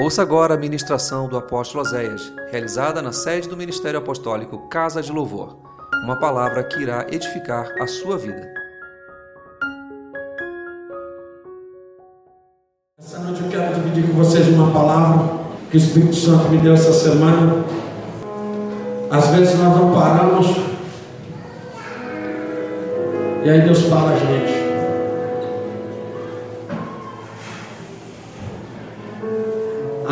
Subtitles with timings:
[0.00, 5.10] Ouça agora a ministração do apóstolo Oséias, realizada na sede do Ministério Apostólico Casa de
[5.10, 5.56] Louvor.
[6.04, 8.48] Uma palavra que irá edificar a sua vida.
[12.96, 15.36] Essa noite eu quero dividir com vocês uma palavra
[15.68, 17.64] que o Espírito Santo me deu essa semana.
[19.10, 20.46] Às vezes nós não paramos
[23.44, 24.57] e aí Deus fala a gente.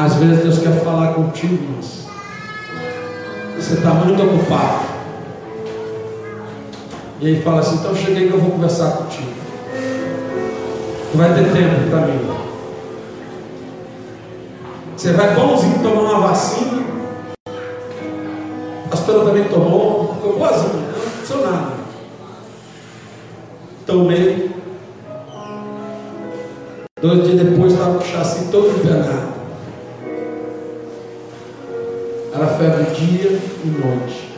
[0.07, 2.07] Às vezes Deus quer falar contigo, mas
[3.57, 4.87] você está muito ocupado.
[7.21, 9.33] E aí fala assim, então cheguei que eu vou conversar contigo.
[11.11, 12.21] Tu vai ter tempo para mim.
[14.97, 16.85] Você vai bonzinho tomar uma vacina.
[18.85, 21.73] A pastora também tomou, ficou boazinha, não aconteceu nada.
[23.85, 24.53] Tomei.
[27.03, 29.26] Dois dias depois estava com o chassi todo empenado.
[33.67, 34.37] E noite.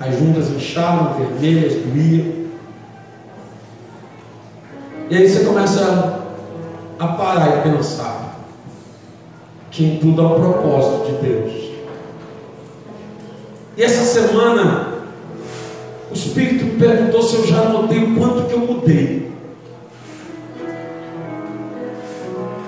[0.00, 2.42] As juntas inchavam, vermelhas, doía.
[5.10, 6.22] E aí você começa
[6.98, 8.38] a parar e pensar
[9.70, 11.52] que em tudo há um propósito de Deus.
[13.76, 14.88] E essa semana,
[16.10, 19.32] o Espírito me perguntou se eu já notei o quanto que eu mudei.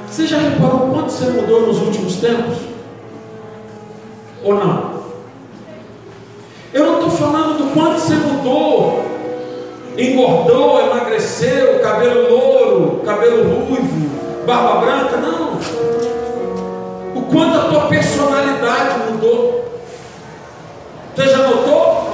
[0.08, 2.73] Você já reparou quanto você mudou nos últimos tempos?
[4.44, 4.94] Ou não?
[6.74, 9.02] Eu não estou falando do quanto você mudou,
[9.96, 15.54] engordou, emagreceu, cabelo louro, cabelo ruivo, barba branca, não.
[17.14, 19.64] O quanto a tua personalidade mudou.
[21.14, 22.10] Você já notou?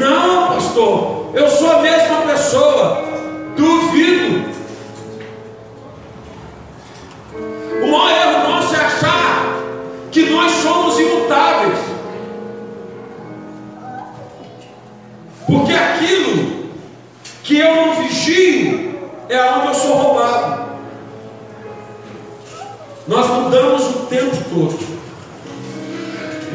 [0.00, 3.07] Não, pastor, eu sou a mesma pessoa.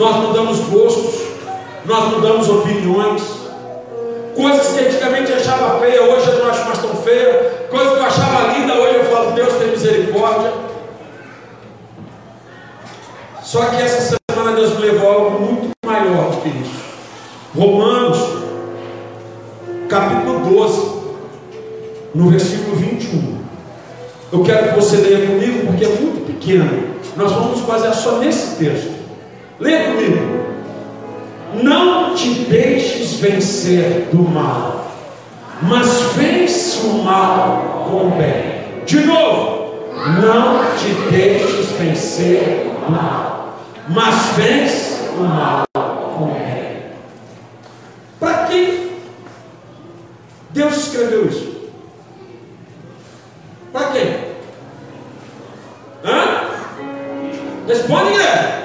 [0.04, 1.22] Nós mudamos gostos,
[1.86, 3.24] nós mudamos opiniões.
[4.36, 7.68] Coisas que antigamente eu achava feia, hoje eu não acho mais tão feia.
[7.70, 10.52] Coisas que eu achava linda, hoje eu falo, Deus tem misericórdia.
[13.42, 16.84] Só que essa semana Deus me levou a algo muito maior do que isso.
[17.58, 18.18] Romanos,
[19.88, 21.02] capítulo 12,
[22.14, 23.38] no versículo 21.
[24.34, 26.92] Eu quero que você leia comigo, porque é muito pequeno.
[27.16, 28.93] Nós vamos basear só nesse texto.
[29.64, 30.44] Leia comigo.
[31.64, 34.92] Não te deixes vencer do mal,
[35.62, 35.88] mas
[36.18, 38.84] vence o mal com o bem.
[38.86, 39.86] De novo,
[40.22, 43.58] não te deixes vencer do mal,
[43.88, 46.82] mas vence o mal com o bem.
[48.20, 49.00] Para que
[50.50, 51.72] Deus escreveu isso?
[53.72, 54.14] Para quem?
[56.04, 56.50] Hã?
[57.66, 58.63] Responde, Guilherme.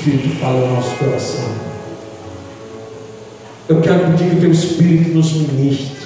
[0.00, 1.44] Espírito fale ao nosso coração.
[3.68, 6.00] Eu quero pedir que o teu Espírito nos ministre.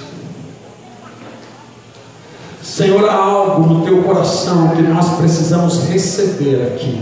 [2.61, 6.99] Senhor, há algo no teu coração que nós precisamos receber aqui.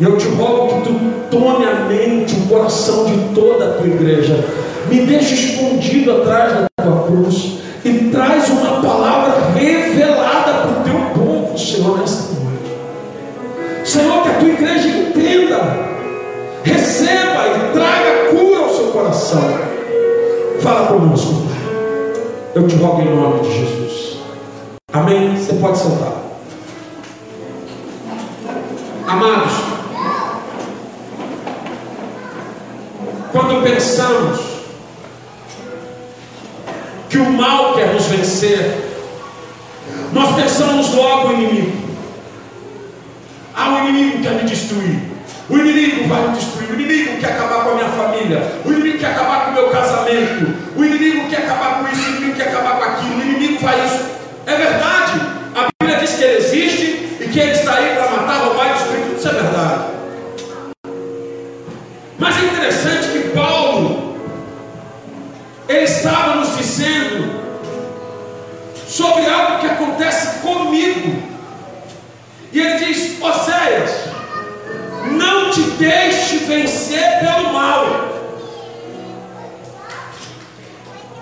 [0.00, 1.00] E eu te rogo que tu
[1.30, 4.42] tome a mente, o coração de toda a tua igreja.
[4.88, 7.58] Me deixe escondido atrás da tua cruz.
[7.84, 9.23] E traz uma palavra
[19.34, 19.74] seu coração.
[20.62, 22.22] Fala conosco, Pai.
[22.54, 24.18] Eu te rogo em nome de Jesus.
[24.92, 25.36] Amém?
[25.36, 26.14] Você pode sentar.
[29.06, 29.52] Amados,
[33.30, 34.40] quando pensamos
[37.10, 38.82] que o mal quer nos vencer,
[40.12, 41.84] nós pensamos logo no inimigo.
[43.54, 45.00] Ah, o inimigo quer me destruir.
[45.48, 46.53] O inimigo vai me destruir.
[46.74, 48.42] O inimigo quer acabar com a minha família.
[48.64, 50.54] O inimigo quer acabar com o meu casamento.
[50.76, 52.02] O inimigo quer acabar com isso.
[52.02, 53.16] O inimigo quer acabar com aquilo.
[53.16, 54.04] O inimigo faz isso.
[54.44, 55.20] É verdade.
[55.54, 58.72] A Bíblia diz que ele existe e que ele está aí para matar, roubar e
[58.72, 59.16] destruir.
[59.16, 59.84] Isso é verdade.
[62.18, 64.16] Mas é interessante que Paulo,
[65.68, 67.40] ele estava nos dizendo
[68.88, 71.22] sobre algo que acontece comigo.
[72.52, 73.93] E ele diz: Oséias,
[75.54, 77.86] te deixe vencer pelo mal.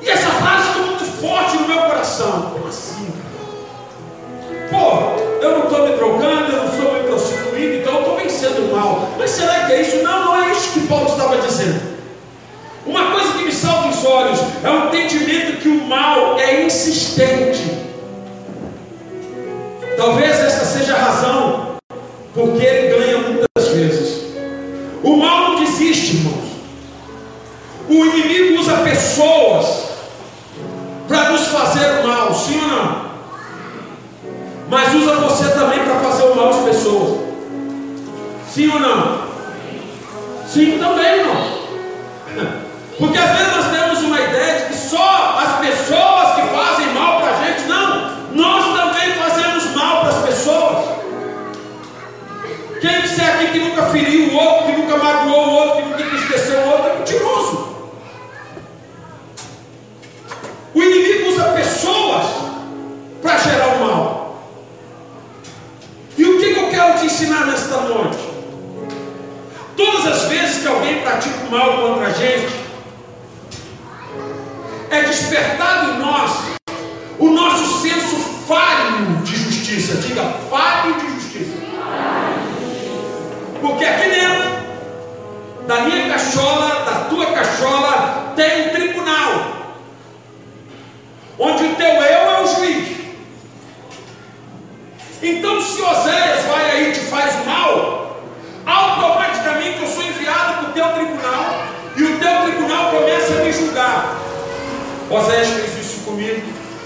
[0.00, 2.50] E essa frase ficou muito forte no meu coração.
[2.52, 3.12] Como assim?
[4.70, 8.70] Pô, eu não estou me drogando, eu não sou me prostituindo, então eu estou vencendo
[8.70, 9.10] o mal.
[9.18, 10.02] Mas será que é isso?
[10.02, 11.92] Não, não é isso que Paulo estava dizendo.
[12.86, 17.82] Uma coisa que me salta os olhos é o entendimento que o mal é insistente.
[19.96, 21.72] Talvez essa seja a razão
[22.34, 22.91] porque ele
[27.92, 29.88] O inimigo usa pessoas
[31.06, 33.02] para nos fazer o mal, sim ou não?
[34.70, 37.20] Mas usa você também para fazer o mal às pessoas.
[38.50, 39.26] Sim ou não?
[40.48, 41.36] Sim também, irmão.
[42.98, 43.81] Porque às vezes nós temos
[79.92, 79.96] justiça.
[79.96, 81.58] Diga, falho de justiça.
[83.60, 84.52] Porque aqui dentro,
[85.66, 89.52] da minha cachola, da tua cachola, tem um tribunal.
[91.38, 93.02] Onde o teu eu é o juiz.
[95.22, 98.20] Então, se Oséias vai aí e te faz mal,
[98.66, 101.66] automaticamente eu sou enviado para o teu tribunal
[101.96, 104.16] e o teu tribunal começa a me julgar.
[105.08, 106.42] Oséias fez isso comigo.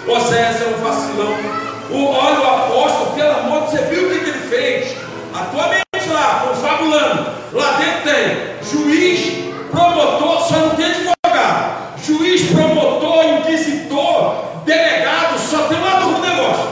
[0.06, 1.65] Oséias é um vacilão.
[1.90, 4.96] O, olha o apóstolo, pelo amor de você viu o que, ele fez?
[5.32, 7.30] A tua mente lá, confabulando.
[7.52, 11.96] Lá dentro tem juiz, promotor, só não tem advogado.
[12.04, 16.66] Juiz, promotor, inquisitor, delegado, só tem lá do negócio.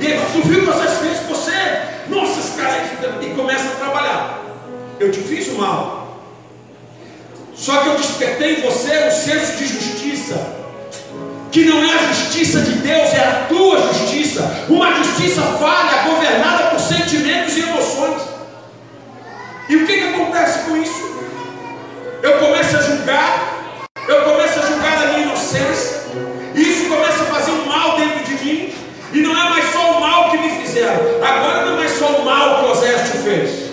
[0.00, 1.18] E aí, tu viu que você fez?
[1.28, 1.52] Você,
[2.08, 4.40] nossa, esse cara aí, e começa a trabalhar.
[4.98, 6.20] Eu te fiz o mal.
[7.54, 10.63] Só que eu despertei em você o senso de justiça
[11.54, 16.64] que não é a justiça de Deus, é a tua justiça, uma justiça falha, governada
[16.70, 18.22] por sentimentos e emoções.
[19.68, 21.14] E o que, que acontece com isso?
[22.24, 26.00] Eu começo a julgar, eu começo a julgar a minha inocência,
[26.56, 28.74] e isso começa a fazer um mal dentro de mim,
[29.12, 32.06] e não é mais só o mal que me fizeram, agora não é mais só
[32.06, 33.70] o mal que Osés te fez.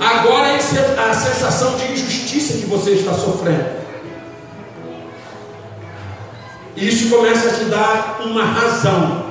[0.00, 3.77] Agora é a sensação de injustiça que você está sofrendo.
[6.86, 9.26] Isso começa a te dar uma razão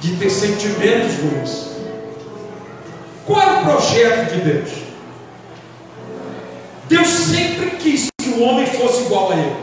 [0.00, 1.74] de ter sentimentos ruins.
[3.26, 4.70] Qual é o projeto de Deus?
[6.88, 9.56] Deus sempre quis que o homem fosse igual a ele.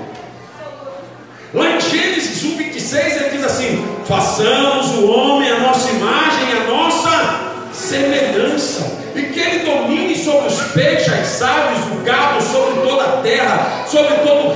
[1.53, 6.67] Lá em Gênesis 1, 26, ele diz assim: façamos o homem a nossa imagem, a
[6.67, 13.03] nossa semelhança e que ele domine sobre os peixes, as aves, o gado, sobre toda
[13.03, 14.50] a terra, sobre todo o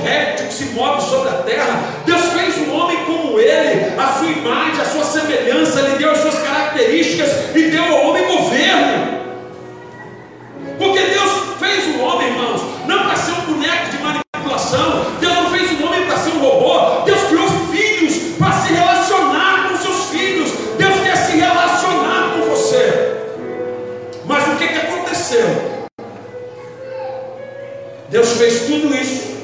[28.16, 29.36] Deus fez tudo isso,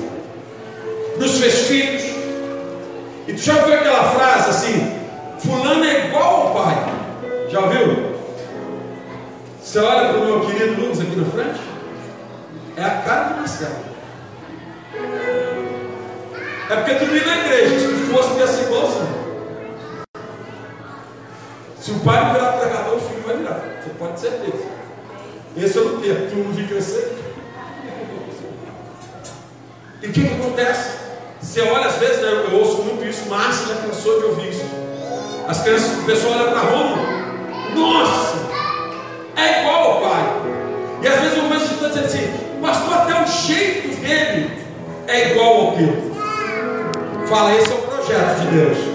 [1.19, 2.02] nos fez filhos,
[3.29, 4.99] e tu já ouviu aquela frase assim:
[5.41, 6.76] Fulano é igual ao pai?
[7.50, 8.17] Já ouviu?
[9.61, 11.61] Você olha para o meu querido Lucas aqui na frente,
[12.79, 13.76] é a cara do Marcelo.
[16.71, 19.23] É porque tu vive na igreja, se tu fosse essa igualzinho.
[21.79, 23.83] Se o pai não virar pregador, o filho vai virar.
[23.85, 24.64] Você pode ter certeza.
[25.59, 27.22] Esse eu não tenho, tu não vi crescer.
[30.02, 30.99] E o que, que acontece?
[31.40, 34.64] Você olha, às vezes, né, eu, ouço muito isso, Márcia já cansou de ouvir isso.
[35.47, 36.97] As crianças, o pessoal olha para Roma,
[37.76, 38.37] nossa,
[39.37, 40.42] é igual ao pai.
[41.02, 44.50] E às vezes eu vejo gente dizendo assim, pastor, até o jeito dele
[45.06, 46.12] é igual ao teu.
[47.26, 48.92] Fala, esse é o projeto de Deus.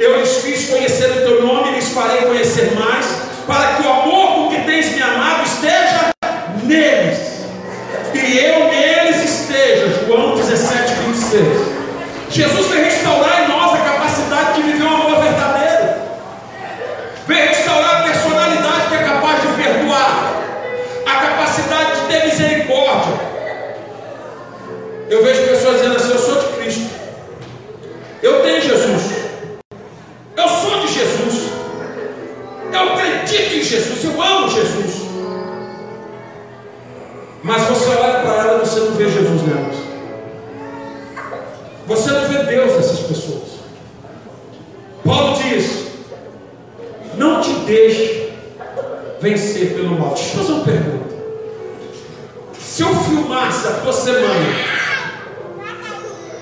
[0.00, 3.04] Eu lhes fiz conhecer o teu nome, lhes farei conhecer mais,
[3.46, 6.08] para que o amor com que tens me amado esteja
[6.62, 7.18] neles.
[8.14, 10.06] E eu neles esteja.
[10.06, 11.44] João 17, 26.
[12.30, 12.89] Jesus tem
[50.10, 51.14] Paulo, deixa eu fazer uma pergunta.
[52.58, 54.46] Se eu filmasse a tua semana,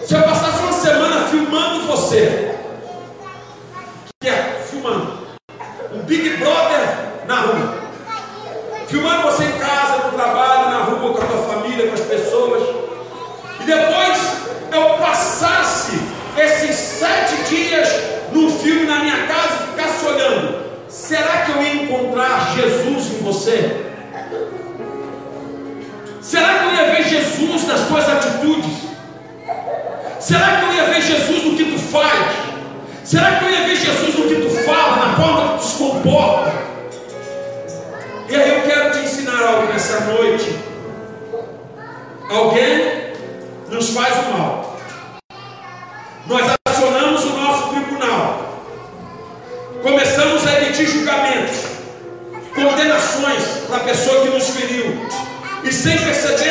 [0.05, 2.48] se eu passasse uma semana filmando você,
[23.29, 23.85] você?
[26.23, 28.89] Será que eu ia ver Jesus nas tuas atitudes?
[30.19, 32.37] Será que eu ia ver Jesus no que tu faz?
[33.05, 35.79] Será que eu ia ver Jesus no que tu fala, na forma que tu se
[35.79, 36.53] comporta?
[38.29, 40.59] E aí eu quero te ensinar algo nessa noite.
[42.31, 43.13] Alguém
[43.71, 44.79] nos faz o mal.
[46.27, 46.58] Nós
[55.69, 56.48] e sem perceber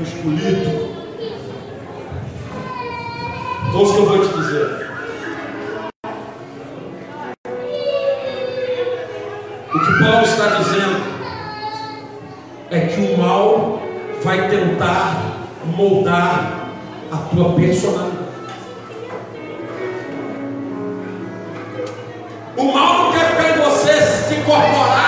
[0.00, 1.00] o escolhido.
[3.68, 4.90] Então, o que eu vou te dizer.
[9.72, 11.00] O que Paulo está dizendo
[12.70, 13.82] é que o mal
[14.24, 16.70] vai tentar moldar
[17.12, 18.30] a tua personalidade.
[22.56, 24.99] O mal não quer ficar em você se incorporar.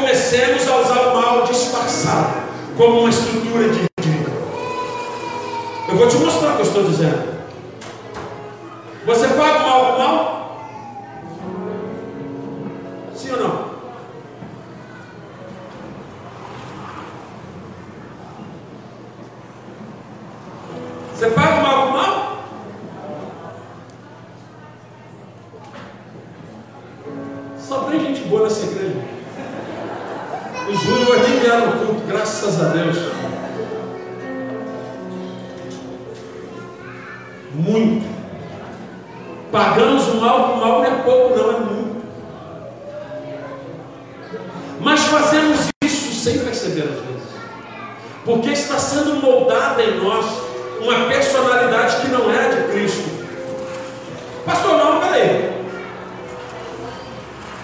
[0.00, 2.42] comecemos a usar o mal disfarçado
[2.76, 4.30] como uma estrutura de dívida.
[5.88, 7.40] Eu vou te mostrar o que eu estou dizendo.
[9.04, 10.66] Você paga o mal com o mal?
[13.14, 13.70] Sim ou não?
[21.14, 21.59] Você paga
[30.72, 32.96] Os ruivos nem vieram no culto, graças a Deus.
[37.52, 38.08] Muito.
[39.50, 42.04] Pagamos o mal, o mal não é pouco, não, é muito.
[44.80, 47.30] Mas fazemos isso sem perceber às vezes.
[48.24, 50.24] Porque está sendo moldada em nós
[50.80, 53.10] uma personalidade que não é de Cristo.
[54.46, 55.50] Pastor, não, peraí.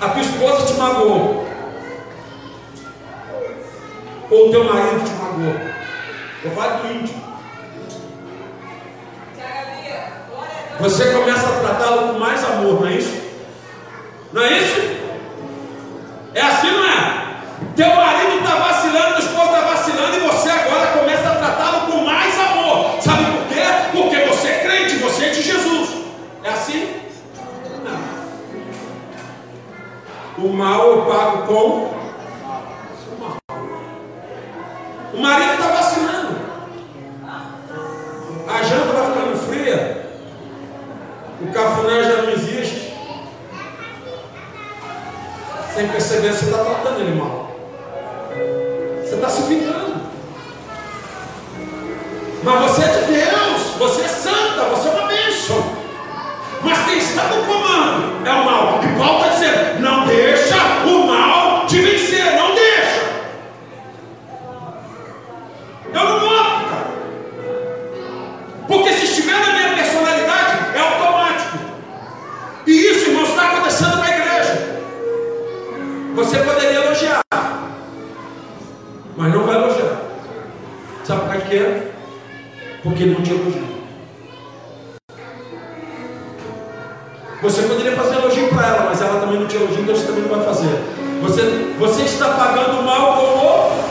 [0.00, 1.45] A tua esposa te magoou.
[4.36, 5.54] Ou o teu marido te magoou.
[6.44, 7.24] Eu falo do íntimo.
[10.78, 13.18] Você começa a tratá-lo com mais amor, não é isso?
[14.34, 14.78] Não é isso?
[16.34, 17.38] É assim, não é?
[17.74, 22.04] Teu marido está vacilando, tua esposa está vacilando e você agora começa a tratá-lo com
[22.04, 23.00] mais amor.
[23.00, 23.62] Sabe por quê?
[23.92, 25.88] Porque você é crente, você é de Jesus.
[26.44, 26.94] É assim?
[27.82, 27.98] Não.
[30.44, 31.95] O mal eu pago com
[35.26, 36.36] marido está vacilando.
[38.48, 40.10] A janta vai ficando fria.
[41.40, 42.94] O cafuné já não existe.
[45.74, 47.50] Sem perceber, você está tratando ele mal.
[49.02, 49.96] Você está se vingando.
[52.42, 53.62] Mas você é de Deus.
[53.78, 54.64] Você é santa.
[54.70, 55.76] Você é uma bênção.
[56.62, 58.80] Mas quem está no comando é o mal.
[58.82, 59.45] E Paulo está dizendo:
[82.96, 83.62] Porque não te elogia.
[87.42, 90.22] Você poderia fazer elogio para ela, mas ela também não te elogia, então você também
[90.22, 90.80] não vai fazer.
[91.20, 93.86] Você, você está pagando mal com o.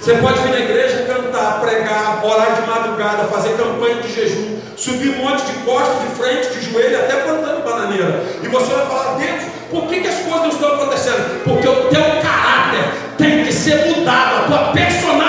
[0.00, 5.10] Você pode vir na igreja cantar, pregar, orar de madrugada, fazer campanha de jejum, subir
[5.10, 8.24] um monte de costas, de frente, de joelho, até plantando bananeira.
[8.42, 11.44] E você vai falar, Deus, por que, que as coisas não estão acontecendo?
[11.44, 15.27] Porque o teu caráter tem que ser mudado, tua personalidade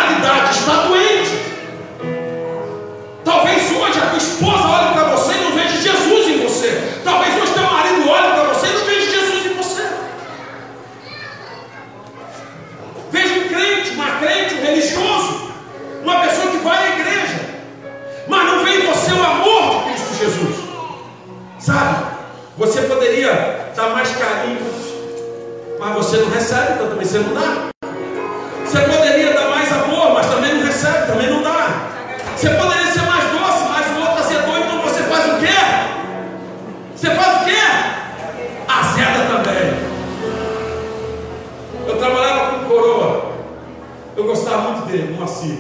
[44.20, 45.60] Eu gostava muito dele, Moacir.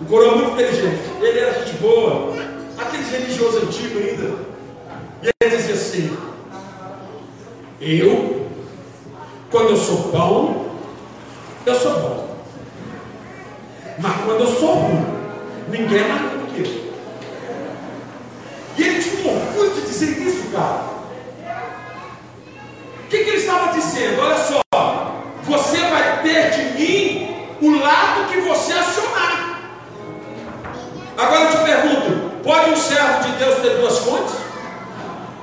[0.00, 1.00] Um coroa muito inteligente.
[1.20, 2.32] Ele era gente boa.
[2.78, 4.36] Aquele religioso antigo ainda.
[5.20, 6.16] E ele dizia assim:
[7.80, 8.46] Eu,
[9.50, 10.76] quando eu sou bom,
[11.66, 12.36] eu sou bom.
[13.98, 15.04] Mas quando eu sou ruim,
[15.70, 16.92] ninguém é mais do que eu.
[18.78, 20.84] E ele tinha um orgulho de dizer isso, cara.
[23.04, 24.22] O que, que ele estava dizendo?
[24.22, 24.60] Olha só,
[25.42, 29.60] você vai ter de mim o lado que você acionar.
[31.16, 34.34] Agora eu te pergunto: pode um servo de Deus ter duas fontes?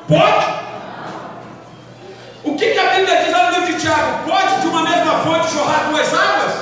[0.07, 0.57] Pode?
[2.43, 4.23] O que, que a Bíblia diz no livro de Tiago?
[4.25, 6.53] Pode de uma mesma fonte jorrar duas águas?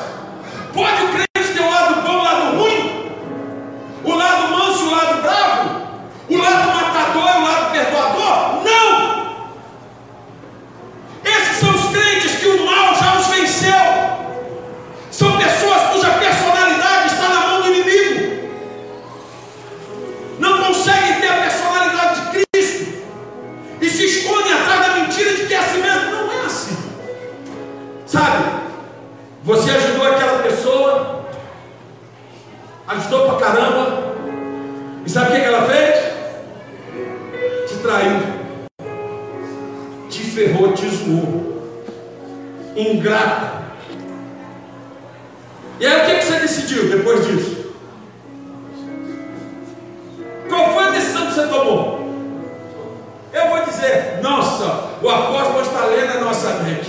[0.74, 1.35] Pode o crente
[15.16, 18.50] São pessoas cuja personalidade está na mão do inimigo.
[20.40, 23.04] Não conseguem ter a personalidade de Cristo.
[23.80, 26.12] E se escondem atrás da mentira de que é assim mesmo.
[26.12, 26.78] Não é assim.
[28.06, 28.44] Sabe?
[29.46, 31.26] Você ajudou aquela pessoa.
[32.86, 34.16] Ajudou pra caramba.
[35.06, 35.96] E sabe o que ela fez?
[37.70, 38.20] Te traiu.
[40.10, 41.64] Te ferrou, te zoou.
[42.76, 43.65] Ingrata.
[45.80, 47.74] E aí o que, você decidiu depois disso?
[50.48, 52.06] Qual foi a decisão que você tomou?
[53.34, 56.85] Eu vou dizer, nossa, o apóstolo está lendo a nossa mente.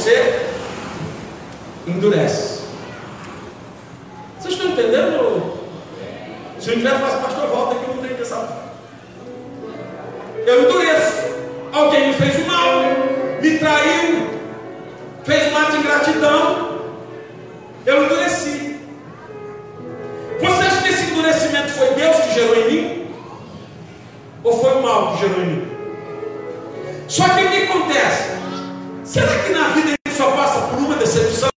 [0.00, 0.46] Você
[1.86, 2.60] endurece.
[4.38, 5.60] Vocês estão entendendo?
[6.58, 8.76] Se não tiver, faz pastor, volta aqui, eu não tenho que pensar.
[10.46, 11.30] Eu endureço.
[11.72, 12.82] Alguém me fez mal,
[13.40, 14.28] me traiu,
[15.22, 16.80] fez um ato de ingratidão.
[17.84, 18.80] Eu endureci.
[20.40, 23.14] Você acha que esse endurecimento foi Deus que gerou em mim?
[24.42, 25.68] Ou foi o mal que gerou em mim?
[27.06, 28.39] Só que o que acontece?
[29.10, 31.50] Será que na vida ele só passa por uma decepção?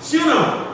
[0.00, 0.64] Sim ou não?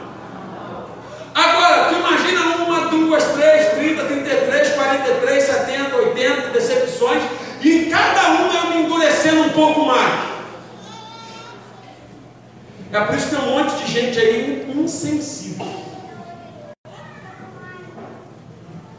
[1.35, 7.23] Agora, tu imagina uma, duas, três, 30, 33, 43, 70, 80 decepções,
[7.63, 10.29] e em cada uma eu me endurecendo um pouco mais.
[12.93, 15.67] É por isso que tem um monte de gente aí insensível.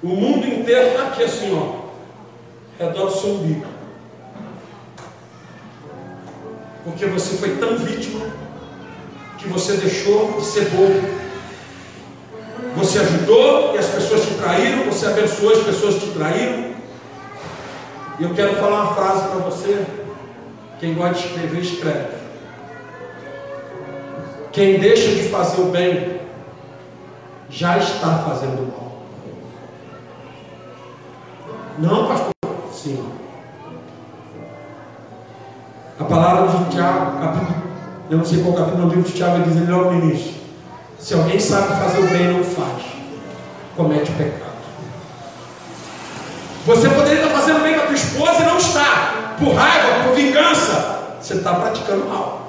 [0.02, 3.81] O mundo inteiro está aqui assim, ó, redor do seu umbigo.
[6.84, 8.26] Porque você foi tão vítima
[9.38, 11.22] que você deixou de ser bobo.
[12.78, 16.72] Você ajudou e as pessoas te traíram, você abençoou as pessoas te traíram.
[18.20, 19.86] E eu quero falar uma frase para você.
[20.80, 22.22] Quem gosta de escrever, escreve.
[24.52, 26.20] Quem deixa de fazer o bem,
[27.50, 29.02] já está fazendo o mal.
[31.78, 32.32] Não, pastor?
[32.72, 33.12] Sim.
[36.00, 37.64] A palavra de Tiago, capítulo,
[38.10, 40.34] eu não sei qual capítulo do livro de Tiago, diz ele logo no início.
[41.00, 42.84] Se alguém sabe fazer o bem não faz,
[43.76, 44.52] comete pecado.
[46.66, 50.16] Você poderia estar fazendo bem com a tua esposa e não está, por raiva, por
[50.16, 51.16] vingança.
[51.20, 52.42] Você está praticando mal.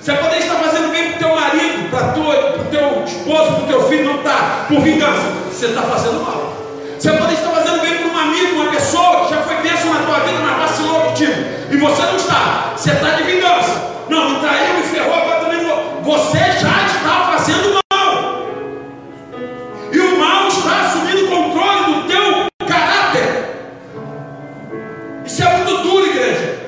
[0.00, 3.66] Você poderia estar fazendo bem para o teu marido, para o teu esposo, para o
[3.66, 5.32] teu filho, não está, por vingança.
[5.50, 6.52] Você está fazendo mal.
[6.98, 9.33] Você poderia estar fazendo bem para um amigo, uma pessoa que
[11.74, 12.72] E você não está.
[12.76, 14.04] Você está de vingança.
[14.08, 16.02] Não, me traiu, me ferrou, agora também não.
[16.04, 18.46] Você já está fazendo mal.
[19.90, 23.56] E o mal está assumindo o controle do teu caráter.
[25.24, 26.60] Isso é muito duro, igreja.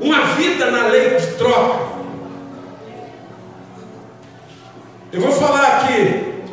[0.00, 1.82] Uma vida na lei de troca.
[5.12, 6.44] Eu vou falar aqui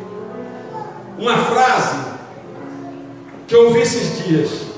[1.16, 1.98] uma frase
[3.46, 4.69] que eu ouvi esses dias.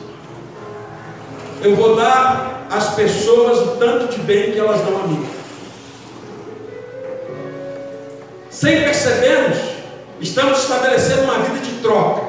[1.63, 5.25] Eu vou dar às pessoas o tanto de bem que elas dão a mim.
[8.51, 9.59] Sem percebermos,
[10.21, 12.23] estamos estabelecendo uma vida de troca,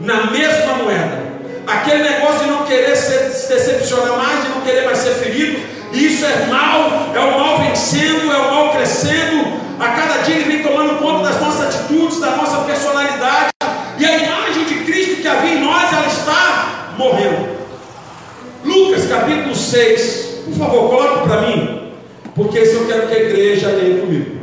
[0.00, 1.22] na mesma moeda.
[1.66, 5.60] Aquele negócio de não querer ser, se decepcionar mais, de não querer mais ser ferido,
[5.92, 9.62] isso é mal, é o mal vencendo, é o mal crescendo.
[9.78, 13.50] A cada dia ele vem tomando conta das nossas atitudes, da nossa personalidade,
[13.98, 17.54] e a imagem de Cristo que havia em nós, ela está morrendo.
[18.64, 21.90] Lucas capítulo 6, por favor, coloque para mim,
[22.36, 24.33] porque esse eu quero que a igreja leia comigo.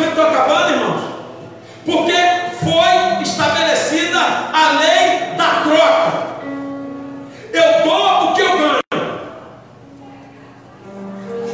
[0.00, 1.02] Casamentos estão acabando, irmãos?
[1.84, 2.12] Porque
[2.64, 6.30] foi estabelecida a lei da troca.
[7.52, 8.80] Eu dou o que eu ganho.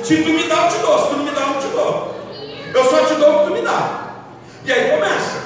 [0.04, 0.98] Se tu me dá, eu te dou.
[0.98, 2.14] Se tu não me dá, eu não te dou.
[2.72, 4.12] Eu só te dou o que tu me dá.
[4.64, 5.42] E aí começa.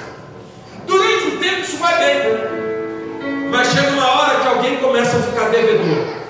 [0.86, 2.20] Durante um tempo isso vai bem.
[3.50, 6.20] Mas chega uma hora que alguém começa a ficar devedor.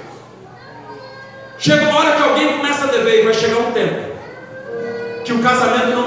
[1.58, 4.10] Chega uma hora que alguém começa a dever e vai chegar um tempo
[5.30, 5.99] que o casamento não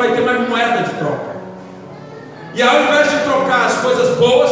[2.56, 4.52] E ao invés de trocar as coisas boas,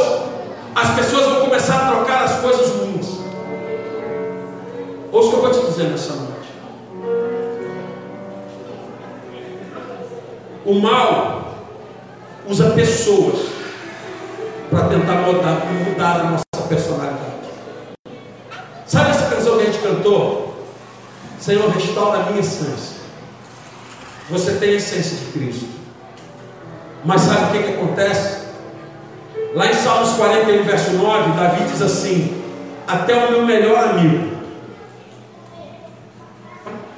[0.76, 3.20] as pessoas vão começar a trocar as coisas ruins.
[5.12, 6.32] Ouça o que eu vou te dizer nessa noite.
[10.66, 11.54] O mal
[12.48, 13.50] usa pessoas
[14.72, 17.20] para tentar mudar, mudar a nossa personalidade.
[18.88, 20.56] Sabe essa canção que a gente cantou?
[21.40, 23.02] Senhor, restaura a minha essência.
[24.30, 25.81] Você tem a essência de Cristo.
[27.04, 28.42] Mas sabe o que, que acontece?
[29.56, 32.42] Lá em Salmos 41, verso 9, Davi diz assim:
[32.88, 34.32] Até o meu melhor amigo.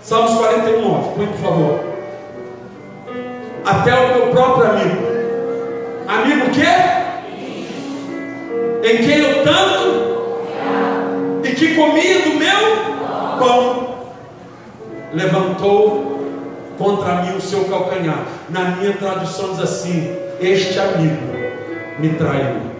[0.01, 1.79] Salmos 41, 9, põe por favor.
[3.65, 5.13] Até o meu próprio amigo.
[6.07, 6.67] Amigo o quê?
[8.83, 9.83] Em quem eu tanto
[11.43, 13.93] e que comia do meu pão.
[15.13, 16.12] Levantou
[16.83, 18.25] contra mim o seu calcanhar.
[18.49, 21.33] Na minha tradução diz assim: Este amigo
[21.97, 22.72] me traiu.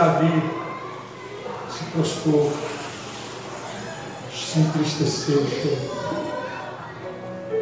[0.00, 0.42] Davi
[1.68, 2.50] se prostrou,
[4.32, 5.46] se entristeceu.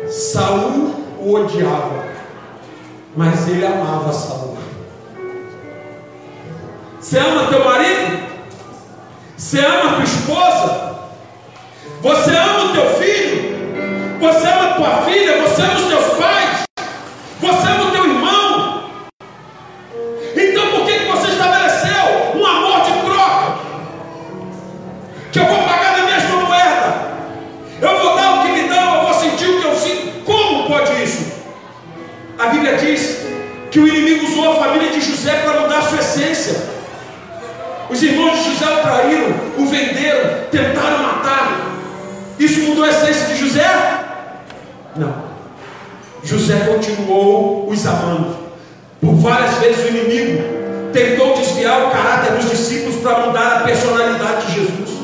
[0.08, 2.06] Saul o odiava,
[3.16, 4.56] mas ele amava Saul.
[7.00, 8.28] Você ama teu marido?
[9.36, 10.98] Você ama tua esposa?
[12.00, 14.18] Você ama o teu filho?
[14.20, 15.42] Você ama tua filha?
[15.42, 15.87] Você ama os
[33.70, 36.78] que o inimigo usou a família de José para mudar a sua essência.
[37.90, 41.68] Os irmãos de José o traíram, o venderam, tentaram matá-lo.
[42.38, 43.64] Isso mudou a essência de José?
[44.96, 45.28] Não.
[46.22, 48.36] José continuou os amando.
[49.00, 50.42] Por várias vezes o inimigo
[50.92, 54.98] tentou desviar o caráter dos discípulos para mudar a personalidade de Jesus.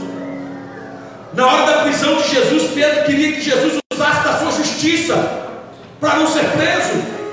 [1.33, 5.15] Na hora da prisão de Jesus, Pedro queria que Jesus usasse da sua justiça
[6.01, 7.24] para não ser preso.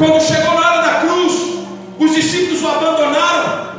[0.00, 1.58] Quando chegou na hora da cruz,
[1.98, 3.70] os discípulos o abandonaram.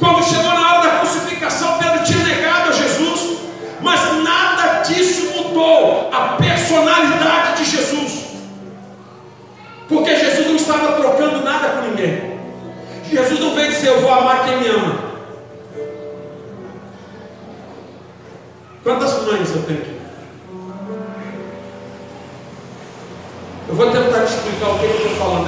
[0.00, 3.38] Quando chegou na hora da crucificação, Pedro tinha negado a Jesus,
[3.80, 8.24] mas nada disso mudou a personalidade de Jesus,
[9.88, 12.40] porque Jesus não estava trocando nada com ninguém.
[13.08, 14.98] Jesus não veio dizer, eu vou amar quem me ama.
[18.82, 19.95] Quantas mães eu tenho aqui?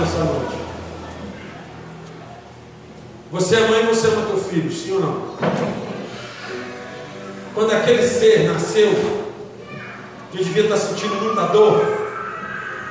[0.08, 0.58] Nessa noite.
[3.30, 5.36] Você é mãe, você ama teu filho, sim ou não?
[7.54, 8.92] Quando aquele ser nasceu,
[10.32, 11.84] que devia estar sentindo muita dor,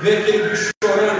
[0.01, 1.16] vê aquele bicho chorando,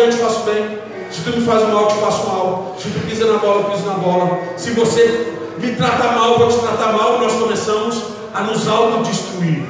[0.00, 0.78] bem, eu te faço bem.
[1.10, 2.76] Se tu me faz mal, eu te faço mal.
[2.78, 4.38] Se tu pisa na bola, eu piso na bola.
[4.56, 7.18] Se você me trata mal, eu vou te tratar mal.
[7.18, 9.64] Nós começamos a nos autodestruir.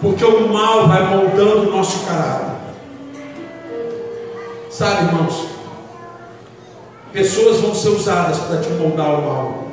[0.00, 2.52] Porque o mal vai moldando o nosso caráter.
[4.70, 5.46] Sabe, irmãos?
[7.12, 9.64] Pessoas vão ser usadas para te moldar o mal.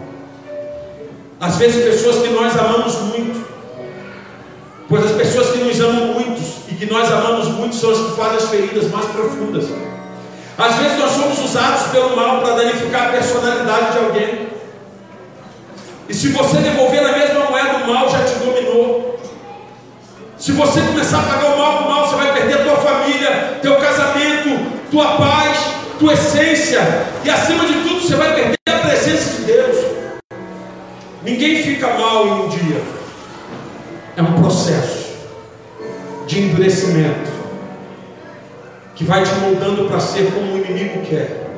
[1.40, 3.48] Às vezes, pessoas que nós amamos muito.
[4.90, 8.16] Pois as pessoas que nos amam muito e que nós amamos muito são as que
[8.18, 9.66] fazem as feridas mais profundas.
[10.58, 14.50] Às vezes nós somos usados pelo mal para danificar a personalidade de alguém.
[16.10, 19.20] E se você devolver na mesma moeda, o mal já te dominou.
[20.40, 22.78] Se você começar a pagar o mal com o mal, você vai perder a tua
[22.78, 26.82] família, teu casamento, tua paz, tua essência.
[27.24, 29.86] E acima de tudo, você vai perder a presença de Deus.
[31.22, 32.99] Ninguém fica mal em um dia.
[34.20, 35.16] É um processo
[36.28, 37.32] de endurecimento
[38.94, 41.50] que vai te moldando para ser como o inimigo quer.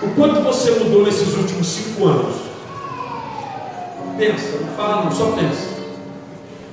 [0.00, 2.36] O quanto você mudou nesses últimos cinco anos?
[4.16, 5.68] Pensa, não fala não, só pensa.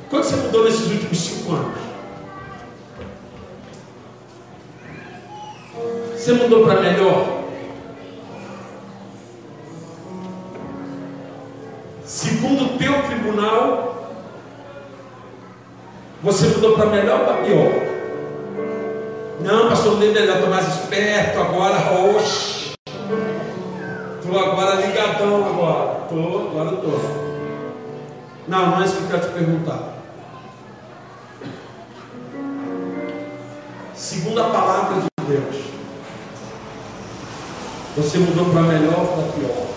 [0.09, 1.79] Quanto você mudou nesses últimos cinco anos?
[6.15, 7.43] Você mudou para melhor?
[12.05, 13.98] Segundo o teu tribunal,
[16.21, 17.89] você mudou para melhor ou para pior?
[19.41, 21.77] Não, pastor Lênin, eu estou mais esperto agora,
[22.17, 22.73] oxe.
[24.19, 26.01] Estou agora ligadão agora.
[26.03, 26.99] Estou, agora estou.
[28.47, 29.93] Não, não é isso que eu quero te perguntar.
[33.95, 35.63] Segundo a palavra de Deus,
[37.95, 39.67] você mudou para melhor ou para pior?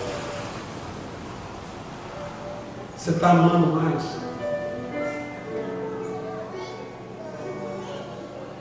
[2.96, 4.31] Você está amando mais?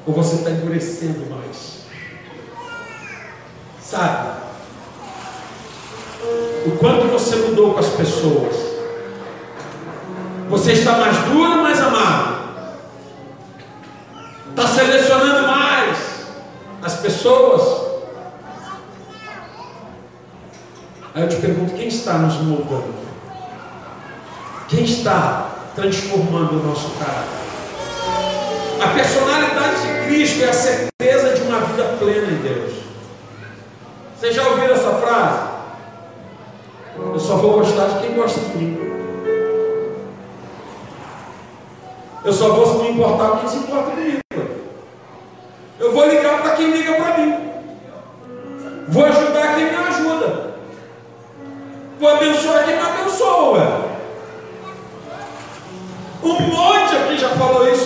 [0.05, 1.81] Ou você está endurecendo mais?
[3.81, 4.41] Sabe?
[6.65, 8.55] O quanto você mudou com as pessoas?
[10.49, 12.41] Você está mais duro ou mais amado?
[14.49, 15.97] Está selecionando mais
[16.83, 17.91] as pessoas?
[21.13, 22.93] Aí eu te pergunto: quem está nos moldando?
[24.67, 27.41] Quem está transformando o nosso caráter?
[28.81, 29.30] A personalidade de
[30.21, 32.73] Cristo é a certeza de uma vida plena em Deus.
[34.15, 35.49] Vocês já ouviram essa frase?
[36.95, 38.79] Eu só vou gostar de quem gosta de mim.
[42.23, 44.19] Eu só vou me importar com quem se importa comigo.
[45.79, 47.51] Eu vou ligar para quem liga para mim.
[48.89, 50.53] Vou ajudar quem me ajuda.
[51.99, 53.89] Vou abençoar quem me abençoa.
[56.23, 57.80] Um monte aqui já falou isso,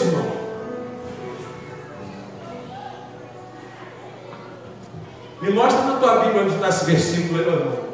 [5.46, 7.86] Me mostra na tua Bíblia onde está esse versículo aí, meu.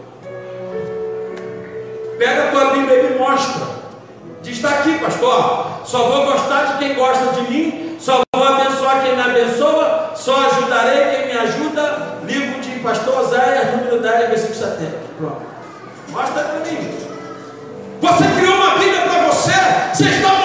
[2.18, 3.68] Pega a tua Bíblia e me mostra.
[4.42, 5.82] Diz, está aqui, pastor.
[5.84, 7.98] Só vou gostar de quem gosta de mim.
[8.00, 10.14] Só vou abençoar quem me abençoa.
[10.16, 12.20] Só ajudarei quem me ajuda.
[12.24, 14.92] Livro de pastor Oséias, número 10, versículo 70.
[15.18, 15.42] Pronto.
[16.08, 16.90] Mostra para mim.
[18.00, 19.52] Você criou uma Bíblia para você.
[19.94, 20.41] Você está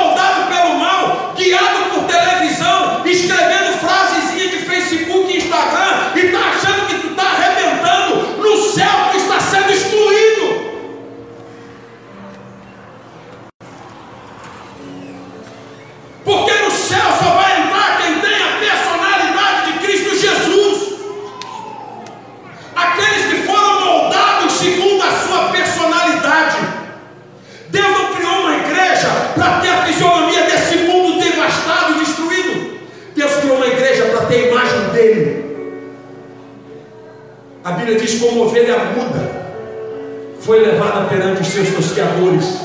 [41.97, 42.61] seus tosqueadores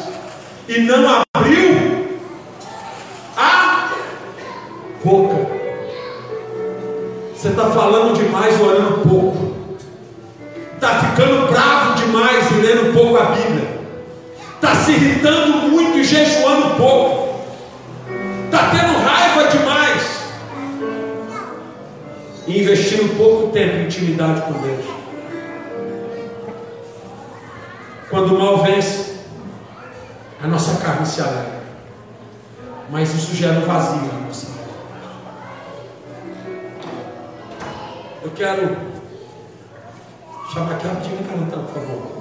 [0.68, 2.08] e não abriu
[3.38, 3.90] a
[5.04, 5.48] boca.
[7.34, 9.56] Você está falando demais, orando pouco.
[10.76, 13.82] Está ficando bravo demais e lendo pouco a Bíblia.
[14.56, 17.42] Está se irritando muito e jejuando pouco.
[18.46, 20.22] Está tendo raiva demais.
[22.48, 24.86] E investindo pouco tempo em intimidade com Deus.
[28.10, 29.11] Quando o mal vence,
[30.44, 31.62] a nossa carne se alegra.
[32.90, 34.62] Mas isso gera um vazio na nossa alma.
[38.24, 38.78] Eu quero
[40.52, 42.21] chamar aqui rapidinho, Canatão, por favor.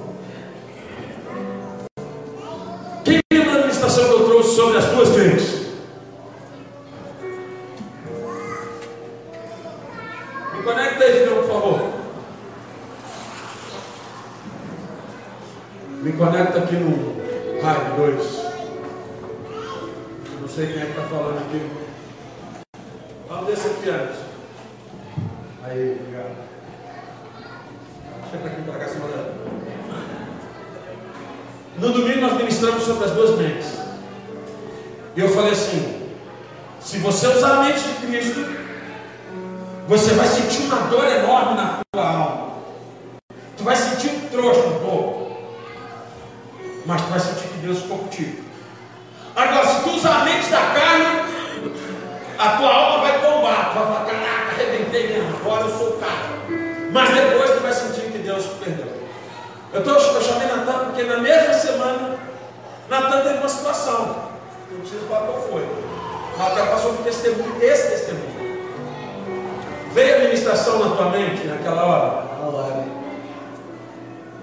[70.61, 72.31] Ministração na tua mente naquela hora?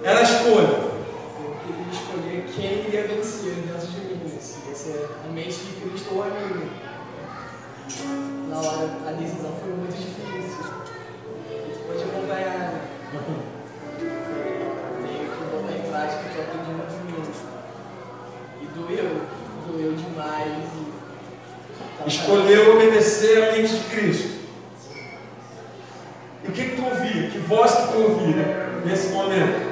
[0.03, 0.67] Era a escolha.
[0.67, 4.39] Eu queria escolher quem iria vencer dentro de mim.
[4.41, 6.67] Se ia ser a mente de Cristo ou a minha.
[8.49, 10.65] Na hora, a decisão foi muito difícil.
[11.49, 12.81] Tu pode acompanhar, né?
[13.99, 17.33] Tenho que botar em prática o que eu aprendi no domingo.
[18.63, 19.11] E doeu.
[19.69, 20.65] Doeu demais.
[20.75, 20.93] E...
[21.97, 24.39] tava- Escolheu obedecer a mente de Cristo.
[26.45, 26.83] E o que, que tu
[27.87, 29.68] que tu ouvia nesse momento?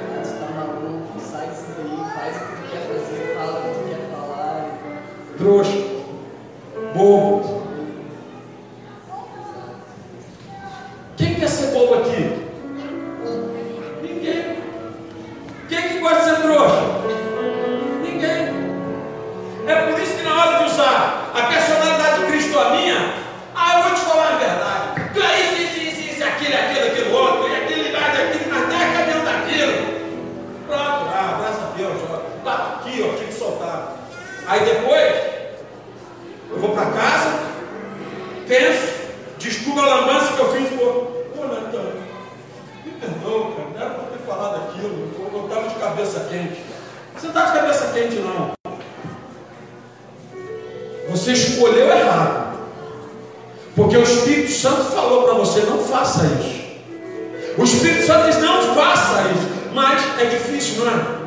[58.27, 59.47] Diz, não faça isso.
[59.73, 61.17] Mas é difícil, não é?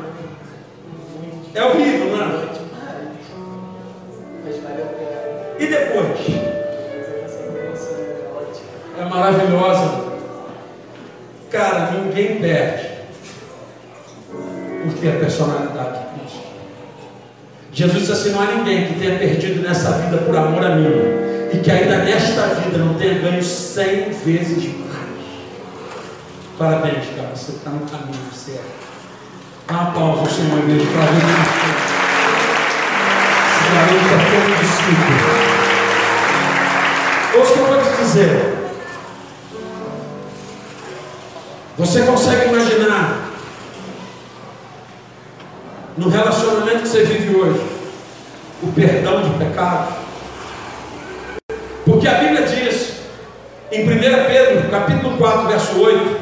[1.55, 2.51] É horrível, não é?
[5.59, 6.19] E depois?
[8.99, 10.11] É maravilhosa.
[11.49, 12.87] Cara, ninguém perde.
[14.83, 16.47] Porque a personalidade de Cristo.
[17.73, 20.87] Jesus disse assim: não há ninguém que tenha perdido nessa vida por amor a mim.
[21.51, 24.80] E que ainda nesta vida não tenha ganho cem vezes.
[26.57, 27.35] Parabéns, cara.
[27.35, 28.91] Você está no caminho certo.
[29.67, 31.17] Dá uma pausa Senhor, igreja, para ver
[33.47, 35.15] Esse garoto é todo discípulo.
[37.33, 38.61] O que eu vou te dizer.
[41.77, 43.31] Você consegue imaginar
[45.97, 47.61] no relacionamento que você vive hoje
[48.61, 49.93] o perdão de pecado?
[51.85, 52.91] Porque a Bíblia diz
[53.71, 53.87] em 1
[54.27, 56.20] Pedro, capítulo 4, verso 8,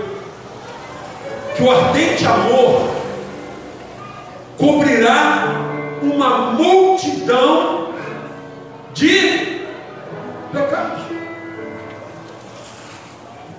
[1.59, 2.89] que o ardente amor
[4.57, 5.43] cobrirá
[6.01, 7.93] uma multidão
[8.93, 9.59] de
[10.53, 11.03] pecados.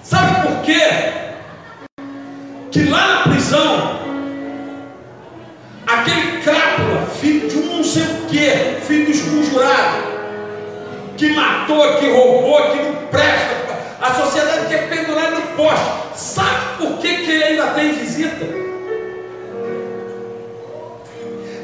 [0.03, 0.81] Sabe por quê?
[2.71, 4.01] Que lá na prisão,
[5.87, 10.05] aquele crápula, filho de um não sei o quê, filho do esconjurado,
[11.19, 13.70] que matou, que roubou, que não presta,
[14.01, 15.91] a sociedade quer pendurar no poste.
[16.15, 18.47] Sabe por que, que ele ainda tem visita?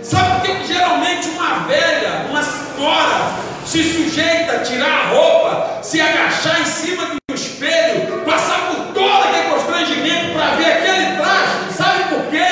[0.03, 6.01] Sabe por que geralmente uma velha, uma senhora, se sujeita a tirar a roupa, se
[6.01, 11.73] agachar em cima do espelho, passar por todo aquele constrangimento para ver aquele traje?
[11.73, 12.47] Sabe por quê?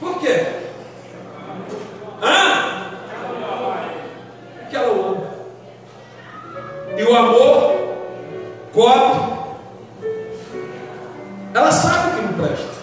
[0.00, 0.46] Por quê?
[2.22, 2.90] Hã?
[4.60, 5.36] Porque ela o ama.
[6.98, 7.55] E o amor
[8.76, 9.36] cobre.
[11.54, 12.76] Ela sabe que não presta.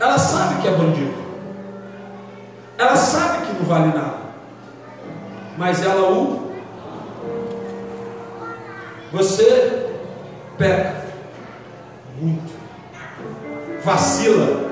[0.00, 1.28] Ela sabe que é bandido.
[2.78, 4.18] Ela sabe que não vale nada.
[5.58, 6.48] Mas ela o.
[9.12, 9.90] Você
[10.56, 11.04] peca
[12.18, 12.52] muito.
[13.84, 14.68] Vacila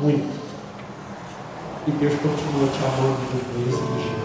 [0.00, 0.42] muito.
[1.86, 4.22] E Deus continua te amando do mesmo jeito.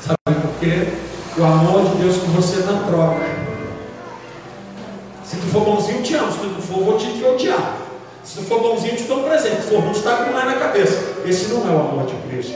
[0.00, 0.92] Sabe por quê?
[1.38, 3.31] O amor de Deus com você na troca.
[5.52, 6.32] For bonzinho, te amo.
[6.32, 7.76] Se tu não for, vou te odiar.
[8.24, 9.60] Se tu for bonzinho, te dou um presente.
[9.60, 10.98] Se for ruim, está com lá na cabeça.
[11.26, 12.54] Esse não é o amor de Cristo.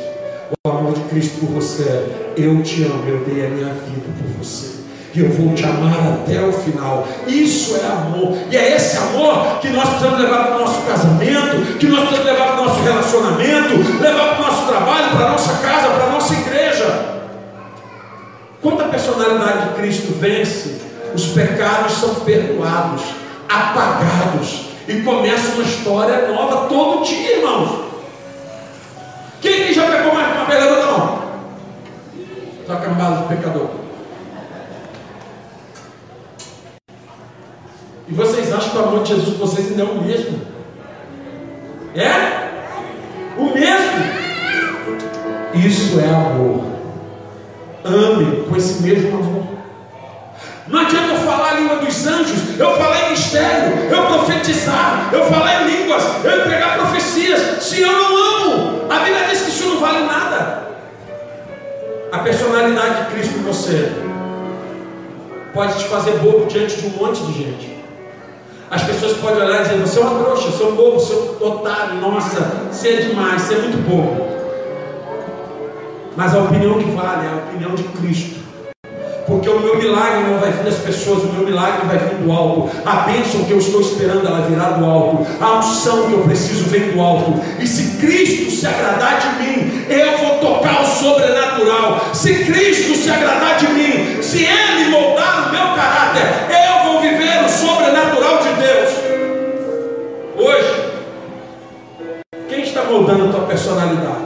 [0.67, 4.07] O amor de Cristo por você é: eu te amo, eu dei a minha vida
[4.19, 4.77] por você.
[5.15, 7.07] E eu vou te amar até o final.
[7.27, 8.35] Isso é amor.
[8.51, 12.33] E é esse amor que nós precisamos levar para o nosso casamento, que nós precisamos
[12.33, 16.05] levar para o nosso relacionamento, levar para o nosso trabalho, para a nossa casa, para
[16.05, 17.17] a nossa igreja.
[18.63, 20.87] Quando a personalidade de Cristo vence,
[21.17, 23.03] os pecados são perdoados,
[23.49, 27.87] apagados, e começa uma história nova todo dia, irmãos.
[29.41, 30.63] Quem já pegou mais uma vez?
[30.63, 31.23] Levanta a mão.
[32.67, 33.71] Sua cambada de pecador.
[38.09, 40.41] E vocês acham que o amor de Jesus vocês ainda é o mesmo?
[41.95, 43.39] É?
[43.39, 44.05] O mesmo?
[45.67, 46.63] Isso é amor.
[47.85, 49.56] Ame com esse mesmo amor.
[50.69, 55.25] Não adianta eu falar a língua dos anjos, eu falar em mistério, eu profetizar, eu
[55.27, 58.93] falar em línguas, eu entregar profecias, se eu não amo.
[58.93, 60.67] A Bíblia diz que isso não vale nada.
[62.11, 63.93] A personalidade de Cristo em você
[65.55, 67.77] pode te fazer bobo diante de um monte de gente.
[68.69, 71.45] As pessoas podem olhar e dizer: Você é uma trouxa, você é bobo, você é
[71.45, 72.41] otário, nossa,
[72.73, 74.27] você é demais, você é muito bobo.
[76.17, 78.36] Mas a opinião que vale é a opinião de Cristo.
[79.27, 82.31] Porque o meu milagre não vai vir das pessoas, o meu milagre vai vir do
[82.31, 82.71] alto.
[82.87, 85.27] A bênção que eu estou esperando, ela virá do alto.
[85.41, 87.35] A unção que eu preciso vem do alto.
[87.59, 92.15] E se Cristo se agradar de mim, eu vou tocar o sobrenatural.
[92.15, 97.45] Se Cristo se agradar de mim, se Ele moldar o meu caráter, eu vou viver
[97.45, 98.91] o sobrenatural de Deus.
[100.37, 100.93] Hoje,
[102.49, 104.26] quem está moldando a tua personalidade?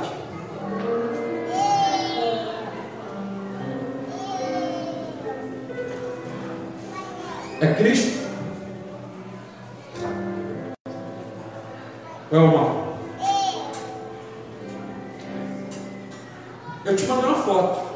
[7.61, 8.19] É Cristo?
[12.33, 12.99] Ou é o mal?
[16.87, 17.91] Eu te mandei uma foto.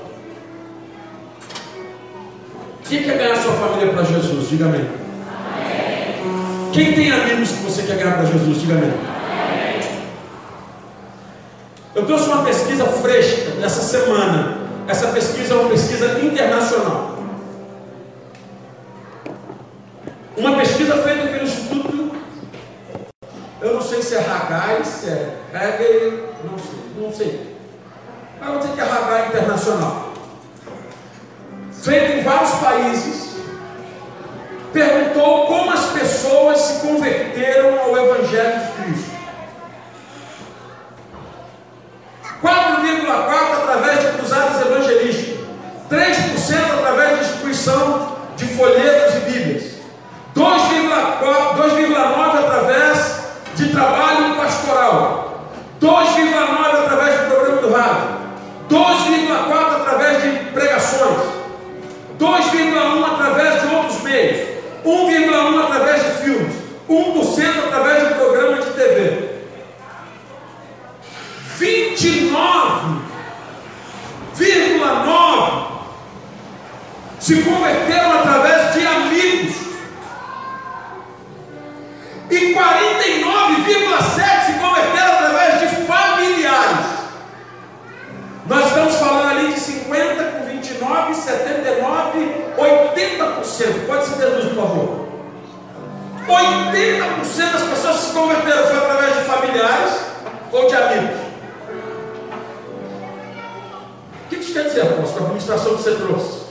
[2.87, 4.51] Quem quer ganhar sua família para Jesus?
[4.51, 4.87] Diga amém.
[6.75, 8.61] Quem tem amigos que você quer ganhar para Jesus?
[8.61, 8.93] Diga amém.
[11.95, 14.59] Eu trouxe uma pesquisa fresca nessa semana.
[14.87, 17.14] Essa pesquisa é uma pesquisa internacional.
[91.25, 93.87] 79, 80%.
[93.87, 95.05] Pode ser deduz, por favor.
[96.27, 100.01] 80% das pessoas se converteram foi através de familiares
[100.53, 101.21] ou de amigos.
[104.25, 106.45] O que isso quer dizer, apóstolo, com a administração que você trouxe?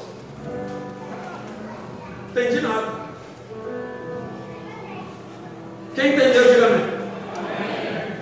[2.34, 3.04] Não entendi nada.
[5.96, 6.86] Quem entendeu, diga amém.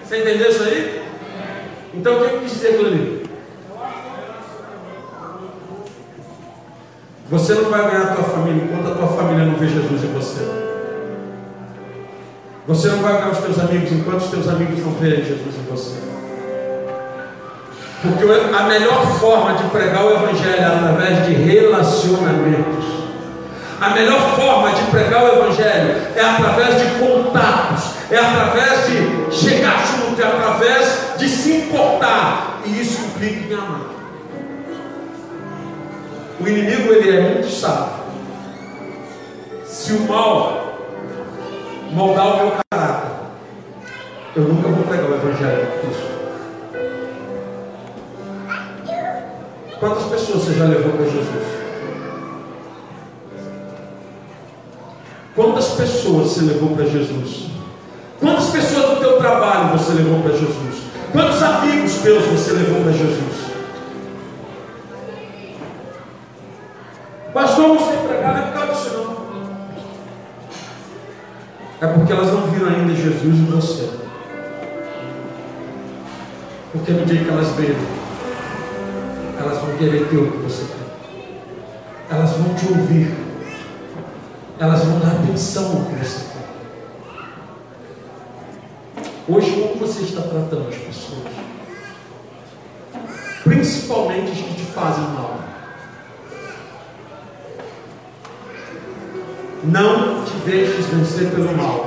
[0.03, 1.01] Você entendeu isso aí?
[1.93, 3.20] Então o que eu quis dizer aquilo ali?
[7.31, 10.13] Você não vai ganhar a tua família enquanto a tua família não vê Jesus em
[10.13, 10.45] você.
[12.67, 15.71] Você não vai ganhar os teus amigos enquanto os teus amigos não verem Jesus em
[15.71, 15.95] você.
[18.01, 22.85] Porque a melhor forma de pregar o Evangelho é através de relacionamentos.
[23.79, 29.85] A melhor forma de pregar o Evangelho é através de contatos, é através de chegar
[29.87, 32.59] junto, é através de se importar.
[32.65, 34.00] E isso implica em amar.
[36.41, 38.01] O inimigo ele é muito sábio.
[39.63, 40.75] Se o mal
[41.91, 43.11] moldar o meu caráter,
[44.35, 45.67] eu nunca vou pregar o Evangelho.
[49.79, 51.61] Quantas pessoas você já levou para Jesus?
[55.35, 57.51] Quantas pessoas você levou para Jesus?
[58.19, 60.81] Quantas pessoas do teu trabalho você levou para Jesus?
[61.11, 63.40] Quantos amigos teus você levou para Jesus?
[67.33, 69.21] Pastor, você pregar não é por causa disso não.
[71.79, 73.89] É porque elas não viram ainda Jesus em você.
[76.73, 77.77] Porque no dia que elas verem,
[79.39, 80.81] elas vão querer ter o que você tem.
[82.09, 83.15] Elas vão te ouvir.
[84.59, 86.41] Elas vão dar atenção ao que você tem.
[89.27, 91.31] Hoje, como você está tratando as pessoas?
[93.43, 95.30] Principalmente as que te fazem mal.
[99.63, 101.85] Não te deixes vencer pelo mal,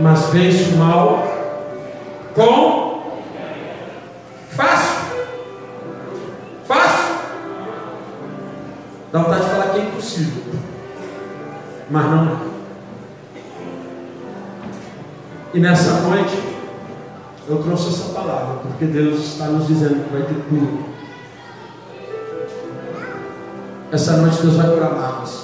[0.00, 1.22] mas vence o mal
[2.34, 3.12] com
[4.48, 5.04] fácil.
[6.66, 7.14] Fácil.
[9.12, 10.42] Dá vontade de falar que é impossível,
[11.90, 12.36] mas não é.
[15.52, 16.36] E nessa noite,
[17.46, 20.84] eu trouxe essa palavra, porque Deus está nos dizendo que vai ter tudo.
[23.92, 25.43] Essa noite Deus vai curar mágoas.